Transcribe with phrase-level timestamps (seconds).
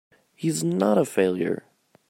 [0.33, 1.63] He's not a failure!